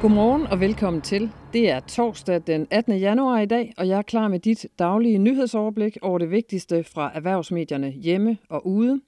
[0.00, 1.30] Godmorgen og velkommen til.
[1.52, 2.98] Det er torsdag den 18.
[2.98, 7.10] januar i dag, og jeg er klar med dit daglige nyhedsoverblik over det vigtigste fra
[7.14, 9.00] erhvervsmedierne hjemme og ude.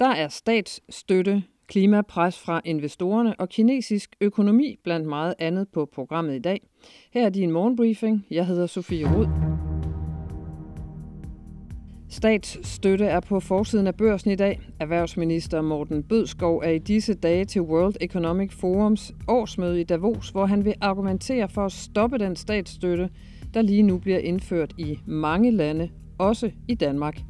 [0.00, 6.38] Der er statsstøtte, klimapres fra investorerne og kinesisk økonomi blandt meget andet på programmet i
[6.38, 6.60] dag.
[7.12, 8.26] Her er din morgenbriefing.
[8.30, 9.67] Jeg hedder Sofie Rud.
[12.10, 14.60] Statsstøtte er på forsiden af børsen i dag.
[14.80, 20.46] Erhvervsminister Morten Bødskov er i disse dage til World Economic Forums årsmøde i Davos, hvor
[20.46, 23.08] han vil argumentere for at stoppe den statsstøtte,
[23.54, 27.20] der lige nu bliver indført i mange lande, også i Danmark.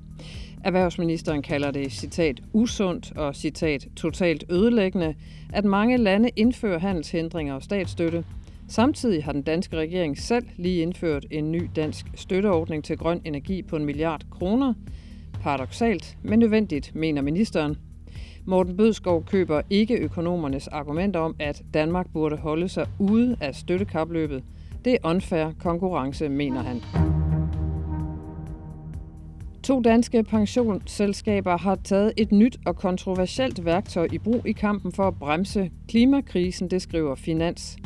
[0.65, 5.15] Erhvervsministeren kalder det citat usundt og citat totalt ødelæggende,
[5.53, 8.25] at mange lande indfører handelshindringer og statsstøtte–
[8.71, 13.63] Samtidig har den danske regering selv lige indført en ny dansk støtteordning til grøn energi
[13.63, 14.75] på en milliard kroner.
[15.41, 17.77] Paradoxalt, men nødvendigt, mener ministeren.
[18.45, 24.45] Morten Bødskov køber ikke økonomernes argumenter om, at Danmark burde holde sig ude af støttekapløbet.
[24.85, 26.83] Det er unfair konkurrence, mener han.
[29.63, 35.09] To danske pensionsselskaber har taget et nyt og kontroversielt værktøj i brug i kampen for
[35.09, 37.77] at bremse klimakrisen, det skriver Finans.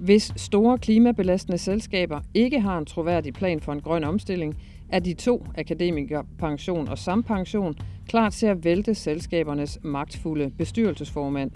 [0.00, 4.56] Hvis store klimabelastende selskaber ikke har en troværdig plan for en grøn omstilling,
[4.88, 7.74] er de to, Akademikerpension og Sampension,
[8.08, 11.50] klar til at vælte selskabernes magtfulde bestyrelsesformand.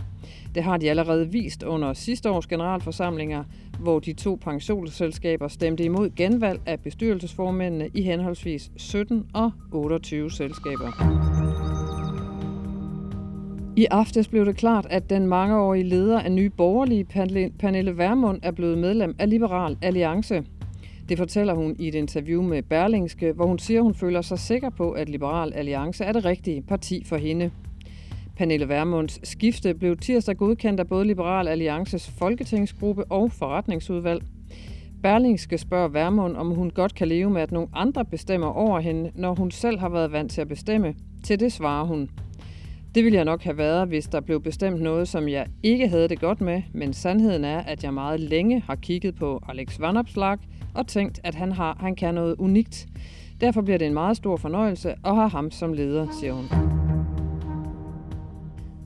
[0.55, 3.45] Det har de allerede vist under sidste års generalforsamlinger,
[3.81, 11.44] hvor de to pensionsselskaber stemte imod genvalg af bestyrelsesformændene i henholdsvis 17 og 28 selskaber.
[13.77, 17.05] I aftes blev det klart, at den mangeårige leder af Nye Borgerlige,
[17.58, 20.44] Pernille Vermund, er blevet medlem af Liberal Alliance.
[21.08, 24.70] Det fortæller hun i et interview med Berlingske, hvor hun siger, hun føler sig sikker
[24.70, 27.50] på, at Liberal Alliance er det rigtige parti for hende.
[28.36, 34.22] Pernille Vermunds skifte blev tirsdag godkendt af både Liberal Alliances folketingsgruppe og forretningsudvalg.
[35.02, 39.11] Berlingske spørger Vermund, om hun godt kan leve med, at nogle andre bestemmer over hende,
[39.14, 40.95] når hun selv har været vant til at bestemme.
[41.24, 42.11] Til det svarer hun–
[42.94, 46.08] det ville jeg nok have været, hvis der blev bestemt noget, som jeg ikke havde
[46.08, 50.38] det godt med, men sandheden er, at jeg meget længe har kigget på Alex Vanopslag
[50.74, 52.86] og tænkt, at han, har, han kan noget unikt.
[53.40, 56.44] Derfor bliver det en meget stor fornøjelse at have ham som leder, siger hun.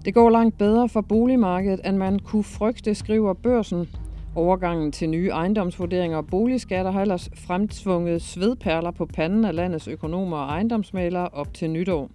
[0.04, 3.88] Det går langt bedre for boligmarkedet, end man kunne frygte, skriver børsen.
[4.34, 10.36] Overgangen til nye ejendomsvurderinger og boligskatter har ellers fremtvunget svedperler på panden af landets økonomer
[10.36, 12.10] og ejendomsmalere op til nytår.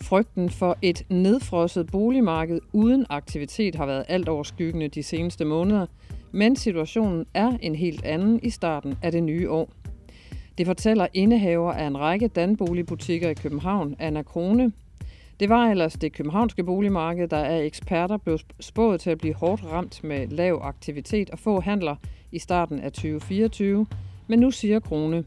[0.00, 5.86] Frygten for et nedfrosset boligmarked uden aktivitet har været alt overskyggende de seneste måneder,
[6.32, 9.68] men situationen er en helt anden i starten af det nye år.
[10.58, 14.72] Det fortæller indehaver af en række danboligbutikker i København, Anna Krone.
[15.40, 19.64] Det var ellers det københavnske boligmarked, der af eksperter blev spået til at blive hårdt
[19.64, 21.96] ramt med lav aktivitet og få handler
[22.32, 23.86] i starten af 2024,
[24.26, 25.24] men nu siger Krone,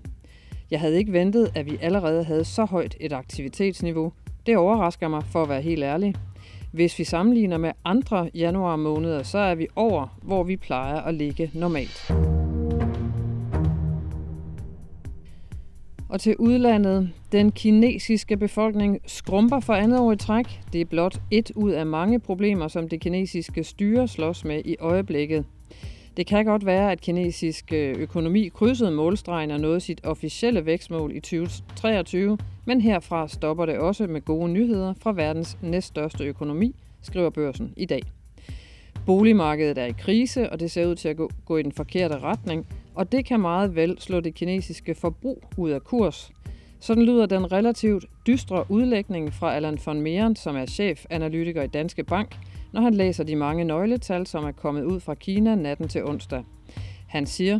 [0.72, 4.13] jeg havde ikke ventet, at vi allerede havde så højt et aktivitetsniveau,
[4.47, 6.15] det overrasker mig, for at være helt ærlig.
[6.71, 11.13] Hvis vi sammenligner med andre januar måneder, så er vi over, hvor vi plejer at
[11.13, 12.11] ligge normalt.
[16.09, 17.09] Og til udlandet.
[17.31, 20.59] Den kinesiske befolkning skrumper for andet år i træk.
[20.73, 24.75] Det er blot et ud af mange problemer, som det kinesiske styre slås med i
[24.79, 25.45] øjeblikket.
[26.17, 31.16] Det kan godt være, at kinesisk øh, økonomi krydsede målstregen og nåede sit officielle vækstmål
[31.16, 37.29] i 2023, men herfra stopper det også med gode nyheder fra verdens næststørste økonomi, skriver
[37.29, 38.01] børsen i dag.
[39.06, 42.67] Boligmarkedet er i krise, og det ser ud til at gå i den forkerte retning,
[42.95, 46.31] og det kan meget vel slå det kinesiske forbrug ud af kurs.
[46.79, 52.03] Sådan lyder den relativt dystre udlægning fra Allan von Meeren, som er chefanalytiker i Danske
[52.03, 52.38] Bank,
[52.73, 56.43] når han læser de mange nøgletal, som er kommet ud fra Kina natten til onsdag.
[57.07, 57.59] Han siger,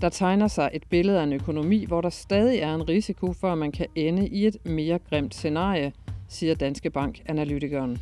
[0.00, 3.52] der tegner sig et billede af en økonomi, hvor der stadig er en risiko for,
[3.52, 5.92] at man kan ende i et mere grimt scenarie,
[6.28, 7.98] siger Danske Bank-analytikeren.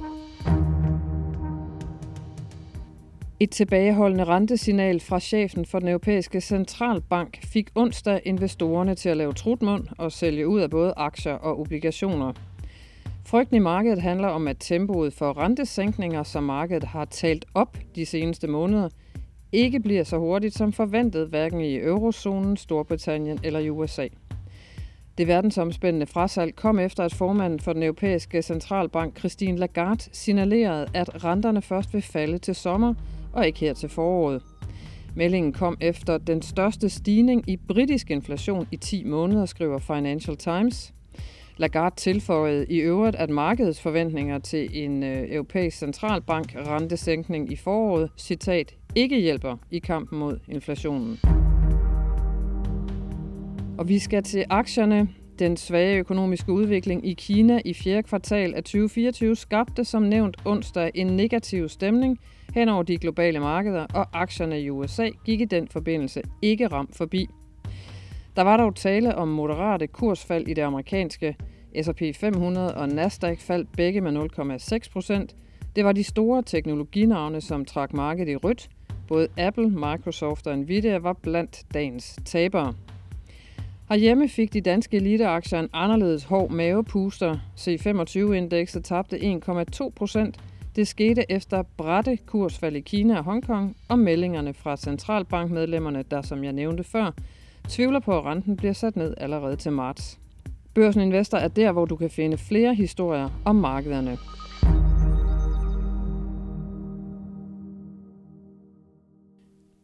[3.41, 9.33] Et tilbageholdende rentesignal fra chefen for den europæiske centralbank fik onsdag investorerne til at lave
[9.33, 12.33] trutmund og sælge ud af både aktier og obligationer.
[13.25, 18.07] Frygten i markedet handler om, at tempoet for rentesænkninger, som markedet har talt op de
[18.07, 18.89] seneste måneder,
[19.53, 24.09] ikke bliver så hurtigt som forventet, hverken i eurozonen, Storbritannien eller i USA.
[25.19, 31.25] Det verdensomspændende frasalg kom efter, at formanden for den europæiske centralbank, Christine Lagarde, signalerede, at
[31.25, 32.95] renterne først vil falde til sommer
[33.33, 34.43] og ikke her til foråret.
[35.15, 40.95] Meldingen kom efter den største stigning i britisk inflation i 10 måneder, skriver Financial Times.
[41.57, 48.11] Lagarde tilføjede i øvrigt, at markedets forventninger til en øh, europæisk centralbank rentesænkning i foråret,
[48.17, 51.19] citat, ikke hjælper i kampen mod inflationen.
[53.79, 55.09] Og vi skal til aktierne.
[55.39, 60.91] Den svage økonomiske udvikling i Kina i fjerde kvartal af 2024 skabte som nævnt onsdag
[60.95, 62.19] en negativ stemning
[62.55, 66.97] hen over de globale markeder, og aktierne i USA gik i den forbindelse ikke ramt
[66.97, 67.29] forbi.
[68.37, 71.37] Der var dog tale om moderate kursfald i det amerikanske
[71.83, 75.37] S&P 500 og Nasdaq faldt begge med 0,6 procent.
[75.77, 78.69] Det var de store teknologinavne, som trak markedet i rødt.
[79.09, 82.75] Både Apple, Microsoft og Nvidia var blandt dagens tabere.
[83.89, 87.39] Herhjemme fik de danske eliteaktier en anderledes hård mavepuster.
[87.57, 90.37] C25-indekset tabte 1,2 procent.
[90.77, 96.45] Det skete efter bratte kursfald i Kina og Hongkong og meldingerne fra centralbankmedlemmerne, der som
[96.45, 97.11] jeg nævnte før,
[97.69, 100.19] tvivler på, at renten bliver sat ned allerede til marts.
[100.75, 104.19] Børsen Investor er der, hvor du kan finde flere historier om markederne.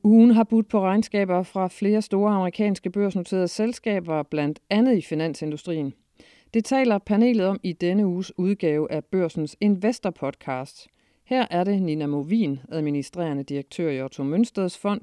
[0.04, 5.94] Ugen har budt på regnskaber fra flere store amerikanske børsnoterede selskaber, blandt andet i finansindustrien.
[6.54, 10.88] Det taler panelet om i denne uges udgave af Børsens Investor Podcast.
[11.24, 15.00] Her er det Nina Movin, administrerende direktør i Otto Mønsteds Fond,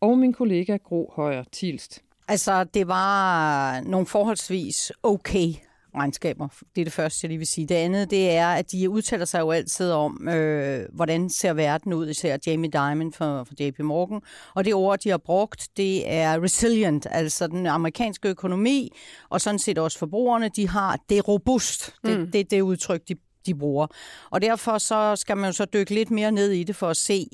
[0.00, 2.02] og min kollega Gro Højer Tilst.
[2.28, 5.48] Altså, det var nogle forholdsvis okay
[5.94, 6.48] regnskaber.
[6.74, 7.66] Det er det første, jeg lige vil sige.
[7.66, 11.92] Det andet, det er, at de udtaler sig jo altid om, øh, hvordan ser verden
[11.92, 14.20] ud, især Jamie Dimon for, for JP Morgan.
[14.54, 18.90] Og det ord, de har brugt, det er resilient, altså den amerikanske økonomi,
[19.28, 21.94] og sådan set også forbrugerne, de har det robust.
[22.04, 22.24] Det, mm.
[22.24, 23.14] det, det, det udtryk, de
[23.46, 23.86] de bruger.
[24.30, 26.96] Og derfor så skal man jo så dykke lidt mere ned i det for at
[26.96, 27.28] se,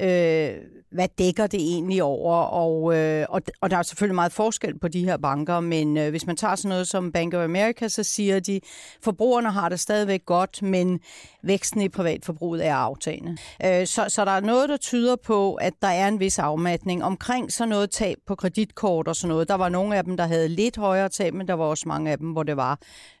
[0.00, 0.50] øh,
[0.90, 2.34] hvad dækker det egentlig over.
[2.36, 6.10] Og, øh, og, og der er selvfølgelig meget forskel på de her banker, men øh,
[6.10, 8.60] hvis man tager sådan noget som Bank of America, så siger de,
[9.02, 11.00] forbrugerne har det stadigvæk godt, men
[11.42, 13.36] væksten i privatforbruget er aftagende.
[13.64, 17.04] Øh, så, så der er noget, der tyder på, at der er en vis afmatning
[17.04, 19.48] omkring sådan noget tab på kreditkort og sådan noget.
[19.48, 22.10] Der var nogle af dem, der havde lidt højere tab, men der var også mange
[22.10, 22.78] af dem, hvor det var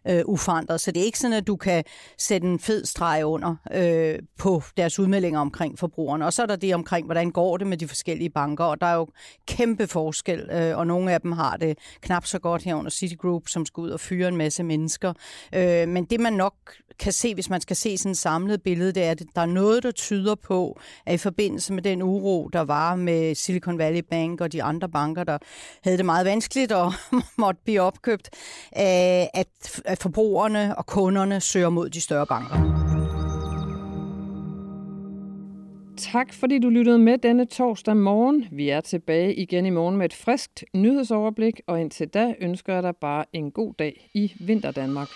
[0.08, 0.80] øh, uforandret.
[0.80, 1.84] Så det er ikke sådan, at du kan
[2.28, 6.26] sætte en fed streg under øh, på deres udmeldinger omkring forbrugerne.
[6.26, 8.86] Og så er der det omkring, hvordan går det med de forskellige banker, og der
[8.86, 9.08] er jo
[9.46, 13.48] kæmpe forskel, øh, og nogle af dem har det knap så godt her under Citigroup,
[13.48, 15.12] som skal ud og fyre en masse mennesker.
[15.54, 16.54] Øh, men det man nok
[16.98, 19.46] kan se, hvis man skal se sådan et samlet billede, det er, at der er
[19.46, 24.02] noget, der tyder på, at i forbindelse med den uro, der var med Silicon Valley
[24.10, 25.38] Bank og de andre banker, der
[25.82, 26.92] havde det meget vanskeligt og
[27.38, 28.30] måtte blive opkøbt,
[28.76, 29.26] øh,
[29.84, 32.88] at forbrugerne og kunderne søger mod de større banker.
[35.98, 38.46] Tak fordi du lyttede med denne torsdag morgen.
[38.52, 42.82] Vi er tilbage igen i morgen med et friskt nyhedsoverblik, og indtil da ønsker jeg
[42.82, 45.08] dig bare en god dag i Vinterdanmark.